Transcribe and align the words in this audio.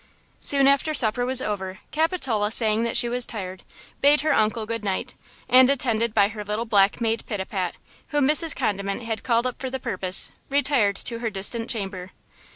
Soon 0.39 0.67
after 0.67 0.95
supper 0.95 1.27
was 1.27 1.43
over 1.43 1.77
Capitola, 1.91 2.49
saying 2.51 2.83
that 2.85 2.97
she 2.97 3.07
was 3.07 3.27
tired, 3.27 3.61
bade 4.01 4.21
her 4.21 4.33
uncle 4.33 4.65
good 4.65 4.83
night, 4.83 5.13
and, 5.47 5.69
attended 5.69 6.11
by 6.15 6.27
her 6.29 6.43
little 6.43 6.65
black 6.65 6.99
maid 6.99 7.23
Pitapat, 7.27 7.73
whom 8.07 8.27
Mrs. 8.27 8.55
Condiment 8.55 9.03
had 9.03 9.21
called 9.21 9.45
up 9.45 9.61
for 9.61 9.69
the 9.69 9.79
purpose, 9.79 10.31
retired 10.49 10.95
to 10.95 11.19
her 11.19 11.29
distant 11.29 11.69
chamber. 11.69 12.13